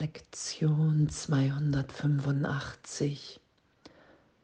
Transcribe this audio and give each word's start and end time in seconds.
Lektion 0.00 1.08
285. 1.08 3.40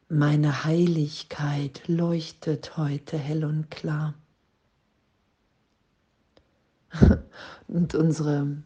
Meine 0.08 0.65
Heiligkeit 0.65 1.87
leuchtet 1.87 2.77
heute 2.77 3.17
hell 3.17 3.45
und 3.45 3.71
klar. 3.71 4.15
und 7.69 7.95
unsere 7.95 8.64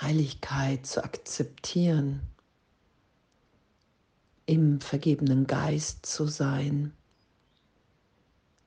Heiligkeit 0.00 0.86
zu 0.86 1.04
akzeptieren, 1.04 2.22
im 4.46 4.80
vergebenen 4.80 5.46
Geist 5.46 6.06
zu 6.06 6.26
sein, 6.26 6.94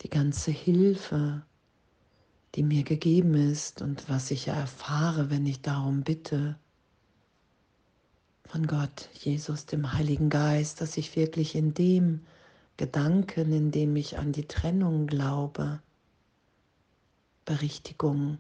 die 0.02 0.12
ganze 0.12 0.52
Hilfe, 0.52 1.44
die 2.54 2.62
mir 2.62 2.84
gegeben 2.84 3.34
ist 3.34 3.82
und 3.82 4.08
was 4.10 4.30
ich 4.30 4.48
erfahre, 4.48 5.32
wenn 5.32 5.48
ich 5.48 5.64
darum 5.64 6.04
bitte, 6.04 6.60
von 8.46 8.68
Gott, 8.68 9.10
Jesus, 9.14 9.66
dem 9.66 9.94
Heiligen 9.94 10.30
Geist, 10.30 10.82
dass 10.82 10.98
ich 10.98 11.16
wirklich 11.16 11.56
in 11.56 11.74
dem 11.74 12.26
Gedanken, 12.78 13.52
in 13.52 13.72
dem 13.72 13.96
ich 13.96 14.18
an 14.18 14.32
die 14.32 14.48
Trennung 14.48 15.08
glaube, 15.08 15.82
Berichtigung 17.46 18.38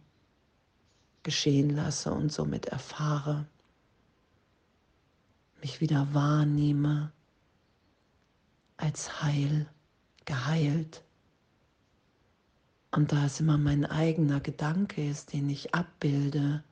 geschehen 1.24 1.70
lasse 1.70 2.12
und 2.14 2.32
somit 2.32 2.68
erfahre, 2.68 3.46
mich 5.62 5.82
wieder 5.82 6.14
wahrnehme 6.14 7.12
als 8.78 9.22
heil, 9.22 9.68
geheilt. 10.26 11.04
Und 12.92 13.12
da 13.12 13.26
es 13.26 13.40
immer 13.40 13.58
mein 13.58 13.86
eigener 13.86 14.40
Gedanke 14.40 15.08
ist, 15.08 15.34
den 15.34 15.50
ich 15.50 15.74
abbilde, 15.74 16.64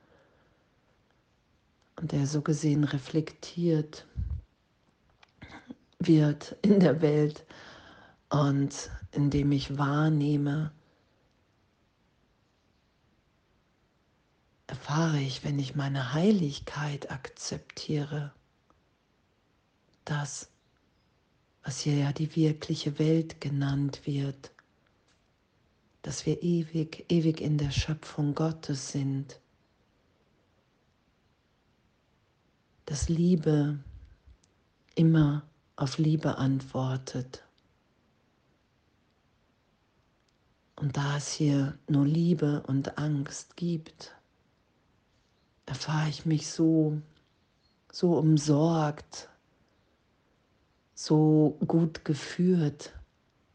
der 2.02 2.26
so 2.26 2.42
gesehen 2.42 2.84
reflektiert 2.84 4.06
wird 6.00 6.56
in 6.62 6.80
der 6.80 7.02
Welt 7.02 7.46
und 8.30 8.90
indem 9.12 9.52
ich 9.52 9.78
wahrnehme, 9.78 10.72
erfahre 14.68 15.20
ich, 15.20 15.44
wenn 15.44 15.60
ich 15.60 15.76
meine 15.76 16.14
Heiligkeit 16.14 17.12
akzeptiere, 17.12 18.34
das, 20.06 20.50
was 21.64 21.82
hier 21.82 21.98
ja 21.98 22.14
die 22.14 22.36
wirkliche 22.36 22.98
Welt 22.98 23.40
genannt 23.42 24.02
wird, 24.06 24.52
dass 26.02 26.26
wir 26.26 26.42
ewig, 26.42 27.06
ewig 27.10 27.42
in 27.42 27.58
der 27.58 27.72
Schöpfung 27.72 28.34
Gottes 28.34 28.92
sind 28.92 29.40
dass 32.92 33.08
Liebe 33.08 33.80
immer 34.96 35.44
auf 35.78 35.98
Liebe 35.98 36.38
antwortet. 36.38 37.42
Und 40.76 40.98
da 40.98 41.16
es 41.16 41.32
hier 41.32 41.80
nur 41.88 42.06
Liebe 42.06 42.64
und 42.68 42.98
Angst 42.98 43.56
gibt, 43.56 44.14
erfahre 45.66 46.10
ich 46.10 46.26
mich 46.26 46.50
so, 46.50 47.02
so 47.90 48.18
umsorgt, 48.18 49.30
so 50.94 51.58
gut 51.66 52.04
geführt, 52.04 52.92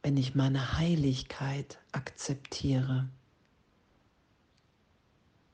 wenn 0.02 0.16
ich 0.16 0.34
meine 0.34 0.78
Heiligkeit 0.78 1.76
akzeptiere. 1.92 3.10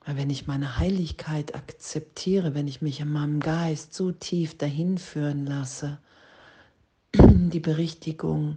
Weil 0.05 0.17
wenn 0.17 0.31
ich 0.31 0.47
meine 0.47 0.78
Heiligkeit 0.78 1.55
akzeptiere, 1.55 2.55
wenn 2.55 2.67
ich 2.67 2.83
mich 2.83 3.00
in 3.00 3.12
meinem 3.12 3.41
Geist 3.41 3.95
so 3.95 4.11
tief 4.11 4.58
dahin 4.58 4.98
führen 4.98 5.47
lasse, 5.47 5.98
die 7.14 7.61
Berichtigung 7.61 8.56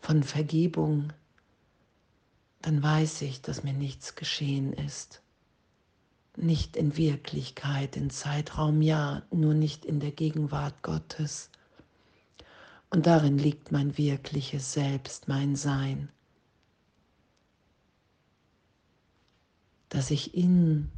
von 0.00 0.22
Vergebung, 0.22 1.12
dann 2.62 2.82
weiß 2.82 3.22
ich, 3.22 3.40
dass 3.40 3.64
mir 3.64 3.72
nichts 3.72 4.16
geschehen 4.16 4.72
ist. 4.74 5.22
Nicht 6.36 6.76
in 6.76 6.96
Wirklichkeit, 6.96 7.96
in 7.96 8.10
Zeitraum 8.10 8.82
ja, 8.82 9.22
nur 9.30 9.54
nicht 9.54 9.84
in 9.84 9.98
der 9.98 10.12
Gegenwart 10.12 10.82
Gottes. 10.82 11.50
Und 12.90 13.06
darin 13.06 13.38
liegt 13.38 13.72
mein 13.72 13.96
wirkliches 13.96 14.72
Selbst, 14.72 15.26
mein 15.28 15.56
Sein. 15.56 16.10
Dass 20.00 20.10
ich 20.10 20.34
in 20.34 20.90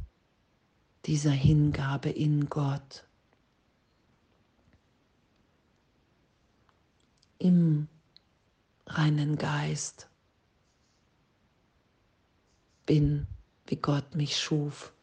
dieser 1.03 1.31
Hingabe 1.31 2.09
in 2.09 2.49
Gott, 2.49 3.03
im 7.37 7.89
reinen 8.87 9.35
Geist 9.37 10.07
bin, 12.85 13.27
wie 13.67 13.75
Gott 13.75 14.15
mich 14.15 14.39
schuf. 14.39 14.93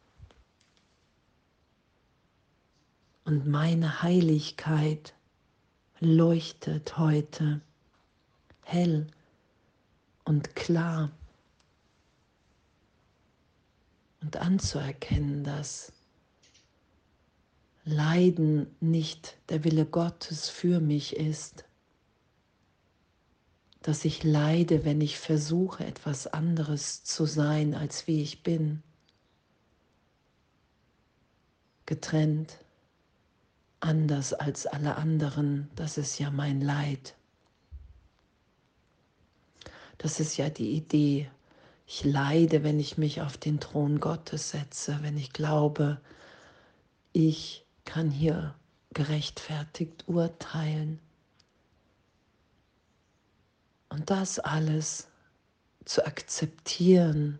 Und 3.23 3.45
meine 3.45 4.01
Heiligkeit 4.01 5.13
leuchtet 5.99 6.97
heute 6.97 7.61
hell 8.63 9.05
und 10.23 10.55
klar 10.55 11.11
und 14.21 14.37
anzuerkennen, 14.37 15.43
dass 15.43 15.91
Leiden 17.83 18.67
nicht 18.79 19.37
der 19.49 19.63
Wille 19.63 19.85
Gottes 19.85 20.49
für 20.49 20.79
mich 20.79 21.15
ist, 21.15 21.65
dass 23.81 24.05
ich 24.05 24.23
leide, 24.23 24.85
wenn 24.85 25.01
ich 25.01 25.17
versuche, 25.17 25.85
etwas 25.85 26.27
anderes 26.27 27.03
zu 27.03 27.25
sein, 27.25 27.73
als 27.73 28.05
wie 28.05 28.21
ich 28.21 28.43
bin, 28.43 28.83
getrennt, 31.87 32.59
anders 33.79 34.33
als 34.33 34.67
alle 34.67 34.95
anderen, 34.95 35.69
das 35.75 35.97
ist 35.97 36.19
ja 36.19 36.29
mein 36.29 36.61
Leid. 36.61 37.15
Das 39.97 40.19
ist 40.19 40.37
ja 40.37 40.49
die 40.49 40.73
Idee 40.73 41.29
ich 41.93 42.05
leide, 42.05 42.63
wenn 42.63 42.79
ich 42.79 42.97
mich 42.97 43.19
auf 43.19 43.37
den 43.37 43.59
Thron 43.59 43.99
Gottes 43.99 44.51
setze, 44.51 44.99
wenn 45.01 45.17
ich 45.17 45.33
glaube, 45.33 45.99
ich 47.11 47.65
kann 47.83 48.09
hier 48.09 48.55
gerechtfertigt 48.93 50.07
urteilen. 50.07 51.01
Und 53.89 54.09
das 54.09 54.39
alles 54.39 55.09
zu 55.83 56.05
akzeptieren, 56.05 57.39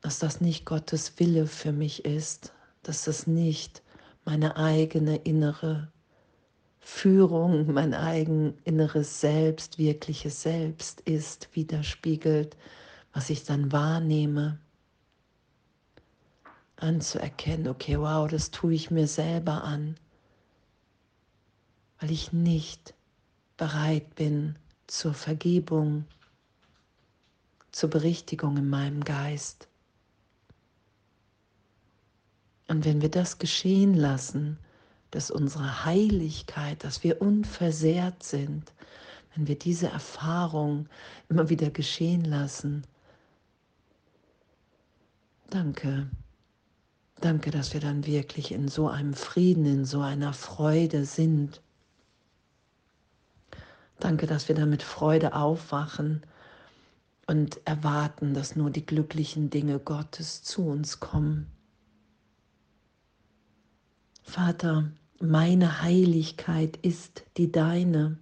dass 0.00 0.20
das 0.20 0.40
nicht 0.40 0.64
Gottes 0.64 1.18
Wille 1.18 1.46
für 1.46 1.72
mich 1.72 2.06
ist, 2.06 2.54
dass 2.82 3.04
das 3.04 3.26
nicht 3.26 3.82
meine 4.24 4.56
eigene 4.56 5.16
innere 5.16 5.92
Führung, 6.80 7.72
mein 7.72 7.94
eigen 7.94 8.56
inneres 8.64 9.20
Selbst, 9.20 9.78
wirkliches 9.78 10.42
Selbst 10.42 11.00
ist, 11.02 11.48
widerspiegelt, 11.52 12.56
was 13.12 13.30
ich 13.30 13.44
dann 13.44 13.72
wahrnehme, 13.72 14.58
anzuerkennen, 16.76 17.68
okay, 17.68 17.98
wow, 17.98 18.28
das 18.28 18.50
tue 18.50 18.74
ich 18.74 18.90
mir 18.90 19.06
selber 19.06 19.64
an, 19.64 19.96
weil 22.00 22.10
ich 22.10 22.32
nicht 22.32 22.94
bereit 23.56 24.14
bin 24.14 24.56
zur 24.86 25.14
Vergebung, 25.14 26.04
zur 27.72 27.90
Berichtigung 27.90 28.56
in 28.56 28.68
meinem 28.68 29.04
Geist. 29.04 29.68
Und 32.68 32.84
wenn 32.84 33.02
wir 33.02 33.10
das 33.10 33.38
geschehen 33.38 33.94
lassen, 33.94 34.58
dass 35.10 35.30
unsere 35.30 35.84
Heiligkeit, 35.84 36.84
dass 36.84 37.02
wir 37.02 37.20
unversehrt 37.22 38.22
sind, 38.22 38.72
wenn 39.34 39.46
wir 39.46 39.58
diese 39.58 39.88
Erfahrung 39.88 40.88
immer 41.28 41.48
wieder 41.48 41.70
geschehen 41.70 42.24
lassen. 42.24 42.84
Danke. 45.50 46.08
Danke, 47.20 47.50
dass 47.50 47.72
wir 47.72 47.80
dann 47.80 48.06
wirklich 48.06 48.52
in 48.52 48.68
so 48.68 48.88
einem 48.88 49.14
Frieden, 49.14 49.66
in 49.66 49.84
so 49.84 50.00
einer 50.02 50.32
Freude 50.32 51.04
sind. 51.04 51.60
Danke, 53.98 54.26
dass 54.26 54.46
wir 54.46 54.54
dann 54.54 54.70
mit 54.70 54.82
Freude 54.82 55.34
aufwachen 55.34 56.22
und 57.26 57.60
erwarten, 57.66 58.34
dass 58.34 58.54
nur 58.54 58.70
die 58.70 58.86
glücklichen 58.86 59.50
Dinge 59.50 59.80
Gottes 59.80 60.42
zu 60.42 60.66
uns 60.66 61.00
kommen. 61.00 61.50
Vater, 64.28 64.92
meine 65.20 65.80
Heiligkeit 65.80 66.76
ist 66.82 67.24
die 67.38 67.50
deine. 67.50 68.18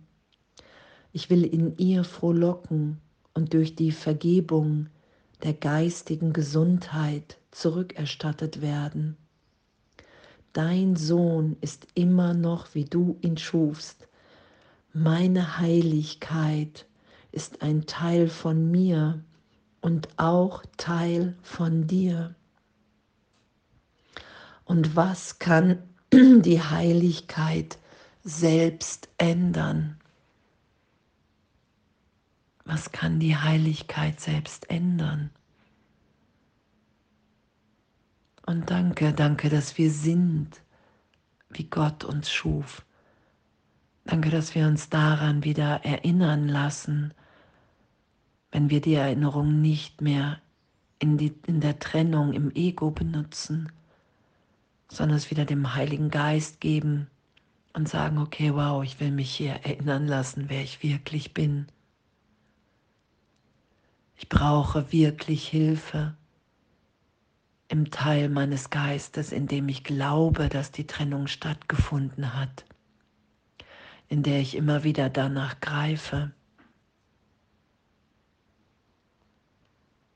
Ich 1.12 1.30
will 1.30 1.42
in 1.42 1.76
ihr 1.78 2.04
frohlocken 2.04 3.00
und 3.34 3.54
durch 3.54 3.74
die 3.74 3.90
Vergebung 3.90 4.88
der 5.42 5.52
geistigen 5.52 6.32
Gesundheit 6.32 7.38
zurückerstattet 7.50 8.62
werden. 8.62 9.16
Dein 10.52 10.94
Sohn 10.94 11.56
ist 11.60 11.88
immer 11.94 12.34
noch, 12.34 12.72
wie 12.76 12.84
du 12.84 13.18
ihn 13.20 13.36
schufst. 13.36 14.06
Meine 14.92 15.58
Heiligkeit 15.58 16.86
ist 17.32 17.62
ein 17.62 17.84
Teil 17.86 18.28
von 18.28 18.70
mir 18.70 19.24
und 19.80 20.08
auch 20.18 20.62
Teil 20.76 21.36
von 21.42 21.88
dir. 21.88 22.36
Und 24.64 24.94
was 24.94 25.40
kann 25.40 25.82
die 26.42 26.62
Heiligkeit 26.62 27.78
selbst 28.24 29.08
ändern? 29.18 29.96
Was 32.64 32.90
kann 32.90 33.20
die 33.20 33.36
Heiligkeit 33.36 34.20
selbst 34.20 34.70
ändern? 34.70 35.30
Und 38.46 38.70
danke, 38.70 39.12
danke, 39.12 39.48
dass 39.48 39.76
wir 39.76 39.90
sind, 39.90 40.62
wie 41.50 41.64
Gott 41.64 42.04
uns 42.04 42.30
schuf. 42.30 42.84
Danke, 44.04 44.30
dass 44.30 44.54
wir 44.54 44.66
uns 44.66 44.88
daran 44.88 45.44
wieder 45.44 45.84
erinnern 45.84 46.48
lassen, 46.48 47.12
wenn 48.52 48.70
wir 48.70 48.80
die 48.80 48.94
Erinnerung 48.94 49.60
nicht 49.60 50.00
mehr 50.00 50.40
in, 50.98 51.18
die, 51.18 51.34
in 51.46 51.60
der 51.60 51.78
Trennung 51.78 52.32
im 52.32 52.52
Ego 52.54 52.90
benutzen, 52.90 53.70
sondern 54.88 55.16
es 55.16 55.30
wieder 55.30 55.44
dem 55.44 55.74
Heiligen 55.74 56.10
Geist 56.10 56.60
geben 56.60 57.08
und 57.72 57.88
sagen, 57.88 58.18
okay, 58.18 58.54
wow, 58.54 58.82
ich 58.82 59.00
will 59.00 59.10
mich 59.10 59.30
hier 59.30 59.52
erinnern 59.52 60.06
lassen, 60.06 60.46
wer 60.48 60.62
ich 60.62 60.82
wirklich 60.82 61.34
bin. 61.34 61.66
Ich 64.16 64.28
brauche 64.28 64.92
wirklich 64.92 65.46
Hilfe 65.46 66.16
im 67.68 67.90
Teil 67.90 68.28
meines 68.28 68.70
Geistes, 68.70 69.32
in 69.32 69.46
dem 69.46 69.68
ich 69.68 69.84
glaube, 69.84 70.48
dass 70.48 70.70
die 70.70 70.86
Trennung 70.86 71.26
stattgefunden 71.26 72.34
hat, 72.34 72.64
in 74.08 74.22
der 74.22 74.40
ich 74.40 74.56
immer 74.56 74.84
wieder 74.84 75.10
danach 75.10 75.60
greife. 75.60 76.32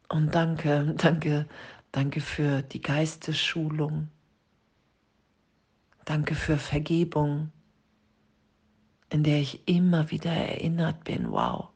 Und 0.08 0.34
danke, 0.34 0.94
danke, 0.96 1.46
danke 1.93 2.20
für 2.20 2.62
die 2.62 2.81
Geistesschulung. 2.81 4.08
Danke 6.10 6.34
für 6.34 6.58
Vergebung, 6.58 7.52
in 9.10 9.22
der 9.22 9.40
ich 9.40 9.68
immer 9.68 10.10
wieder 10.10 10.32
erinnert 10.32 11.04
bin, 11.04 11.30
wow, 11.30 11.68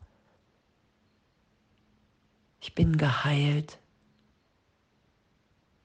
ich 2.59 2.75
bin 2.75 2.97
geheilt, 2.97 3.79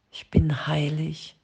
ich 0.10 0.32
bin 0.32 0.66
heilig, 0.66 1.40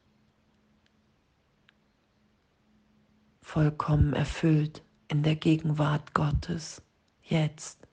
vollkommen 3.39 4.13
erfüllt 4.13 4.83
in 5.07 5.21
der 5.21 5.35
Gegenwart 5.35 6.15
Gottes, 6.15 6.81
jetzt. 7.21 7.87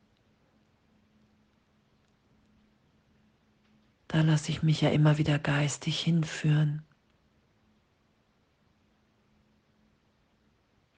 Da 4.09 4.23
lasse 4.23 4.51
ich 4.53 4.63
mich 4.63 4.81
ja 4.81 4.89
immer 4.89 5.19
wieder 5.19 5.39
geistig 5.39 6.01
hinführen. 6.01 6.83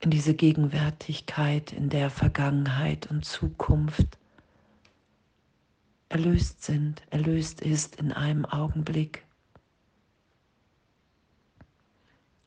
In 0.04 0.10
diese 0.10 0.34
Gegenwärtigkeit, 0.34 1.72
in 1.72 1.88
der 1.88 2.10
Vergangenheit 2.10 3.10
und 3.10 3.24
Zukunft 3.24 4.18
erlöst 6.10 6.62
sind, 6.62 7.02
erlöst 7.08 7.62
ist 7.62 7.96
in 7.96 8.12
einem 8.12 8.44
Augenblick. 8.44 9.24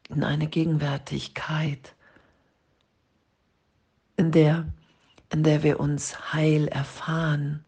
in 0.09 0.24
eine 0.24 0.48
Gegenwärtigkeit, 0.48 1.95
in 4.15 4.31
der, 4.31 4.65
in 5.31 5.44
der 5.44 5.63
wir 5.63 5.80
uns 5.80 6.33
heil 6.33 6.68
erfahren. 6.68 7.65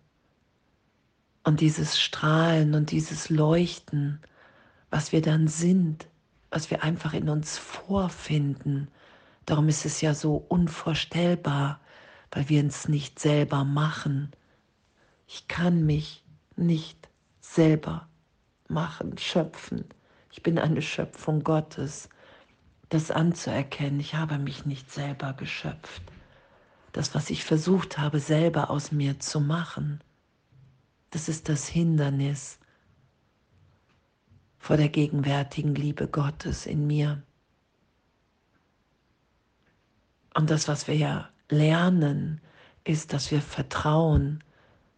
Und 1.43 1.61
dieses 1.61 1.99
Strahlen 1.99 2.75
und 2.75 2.91
dieses 2.91 3.29
Leuchten, 3.29 4.21
was 4.89 5.11
wir 5.11 5.21
dann 5.21 5.47
sind, 5.47 6.07
was 6.49 6.71
wir 6.71 6.83
einfach 6.83 7.13
in 7.13 7.29
uns 7.29 7.57
vorfinden, 7.57 8.87
darum 9.49 9.67
ist 9.67 9.85
es 9.85 10.01
ja 10.01 10.13
so 10.13 10.35
unvorstellbar, 10.35 11.79
weil 12.31 12.49
wir 12.49 12.63
es 12.65 12.87
nicht 12.87 13.19
selber 13.19 13.63
machen. 13.63 14.31
Ich 15.27 15.47
kann 15.47 15.85
mich 15.85 16.23
nicht 16.55 17.09
selber 17.39 18.07
machen, 18.67 19.17
schöpfen. 19.17 19.85
Ich 20.31 20.43
bin 20.43 20.59
eine 20.59 20.81
Schöpfung 20.81 21.43
Gottes 21.43 22.09
das 22.89 23.11
anzuerkennen, 23.11 23.99
ich 23.99 24.15
habe 24.15 24.37
mich 24.37 24.65
nicht 24.65 24.91
selber 24.91 25.33
geschöpft. 25.33 26.01
Das, 26.91 27.13
was 27.13 27.29
ich 27.29 27.45
versucht 27.45 27.99
habe, 27.99 28.19
selber 28.19 28.71
aus 28.71 28.91
mir 28.91 29.19
zu 29.19 29.39
machen, 29.39 30.01
das 31.11 31.29
ist 31.29 31.49
das 31.49 31.67
Hindernis 31.67 32.59
vor 34.57 34.75
der 34.75 34.89
gegenwärtigen 34.89 35.75
Liebe 35.75 36.07
Gottes 36.07 36.65
in 36.65 36.87
mir. 36.87 37.21
Und 40.33 40.49
das, 40.49 40.67
was 40.67 40.87
wir 40.87 40.95
ja 40.95 41.29
lernen, 41.49 42.41
ist, 42.83 43.13
dass 43.13 43.31
wir 43.31 43.41
vertrauen, 43.41 44.43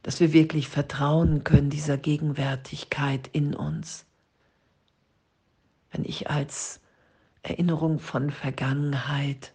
dass 0.04 0.20
wir 0.20 0.34
wirklich 0.34 0.68
vertrauen 0.68 1.44
können 1.44 1.70
dieser 1.70 1.98
Gegenwärtigkeit 1.98 3.28
in 3.32 3.54
uns. 3.54 4.06
Wenn 5.92 6.06
ich 6.06 6.30
als 6.30 6.80
Erinnerung 7.44 8.00
von 8.00 8.32
Vergangenheit, 8.32 9.54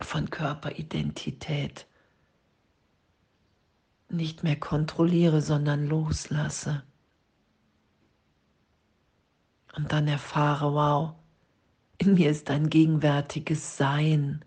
von 0.00 0.30
Körperidentität 0.30 1.86
nicht 4.08 4.42
mehr 4.42 4.58
kontrolliere, 4.58 5.42
sondern 5.42 5.86
loslasse. 5.86 6.82
Und 9.76 9.92
dann 9.92 10.08
erfahre, 10.08 10.72
wow, 10.72 11.14
in 11.98 12.14
mir 12.14 12.30
ist 12.30 12.48
ein 12.50 12.70
gegenwärtiges 12.70 13.76
Sein, 13.76 14.44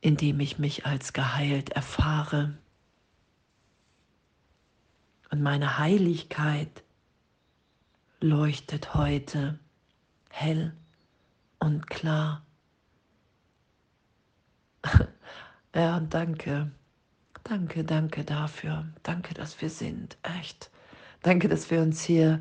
in 0.00 0.16
dem 0.16 0.40
ich 0.40 0.58
mich 0.58 0.86
als 0.86 1.12
geheilt 1.12 1.70
erfahre. 1.70 2.56
Und 5.30 5.42
meine 5.42 5.78
Heiligkeit 5.78 6.82
leuchtet 8.20 8.94
heute 8.94 9.58
hell 10.30 10.74
und 11.58 11.86
klar. 11.88 12.46
ja, 15.74 15.98
und 15.98 16.14
danke, 16.14 16.70
danke, 17.44 17.84
danke 17.84 18.24
dafür. 18.24 18.88
Danke, 19.02 19.34
dass 19.34 19.60
wir 19.60 19.68
sind, 19.68 20.16
echt. 20.22 20.70
Danke, 21.22 21.48
dass 21.48 21.70
wir 21.70 21.82
uns 21.82 22.02
hier 22.02 22.40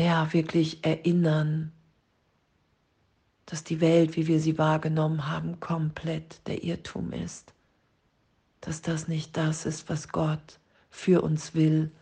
ja 0.00 0.32
wirklich 0.32 0.84
erinnern, 0.84 1.72
dass 3.46 3.62
die 3.62 3.80
Welt, 3.80 4.16
wie 4.16 4.26
wir 4.26 4.40
sie 4.40 4.58
wahrgenommen 4.58 5.28
haben, 5.28 5.60
komplett 5.60 6.46
der 6.46 6.64
Irrtum 6.64 7.12
ist. 7.12 7.54
Dass 8.60 8.82
das 8.82 9.06
nicht 9.06 9.36
das 9.36 9.66
ist, 9.66 9.88
was 9.88 10.08
Gott 10.08 10.58
für 10.90 11.22
uns 11.22 11.54
will, 11.54 11.92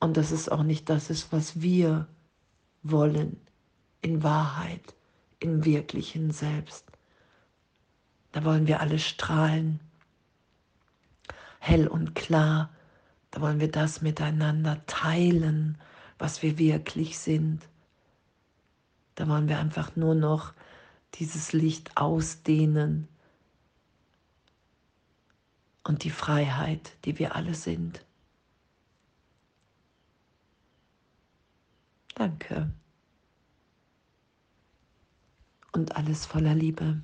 und 0.00 0.16
dass 0.16 0.30
es 0.30 0.48
auch 0.48 0.62
nicht 0.62 0.88
das 0.88 1.10
ist, 1.10 1.32
was 1.32 1.60
wir 1.60 2.06
wollen 2.82 3.40
in 4.00 4.22
Wahrheit, 4.22 4.94
im 5.40 5.64
wirklichen 5.64 6.30
Selbst. 6.30 6.86
Da 8.32 8.44
wollen 8.44 8.66
wir 8.66 8.80
alle 8.80 8.98
strahlen, 8.98 9.80
hell 11.58 11.88
und 11.88 12.14
klar. 12.14 12.70
Da 13.30 13.40
wollen 13.40 13.60
wir 13.60 13.70
das 13.70 14.00
miteinander 14.00 14.80
teilen, 14.86 15.78
was 16.18 16.42
wir 16.42 16.58
wirklich 16.58 17.18
sind. 17.18 17.68
Da 19.14 19.28
wollen 19.28 19.48
wir 19.48 19.58
einfach 19.58 19.96
nur 19.96 20.14
noch 20.14 20.54
dieses 21.14 21.52
Licht 21.52 21.96
ausdehnen 21.96 23.08
und 25.84 26.04
die 26.04 26.10
Freiheit, 26.10 26.96
die 27.04 27.18
wir 27.18 27.34
alle 27.34 27.54
sind. 27.54 28.04
Danke. 32.14 32.72
Und 35.72 35.96
alles 35.96 36.26
voller 36.26 36.54
Liebe. 36.54 37.00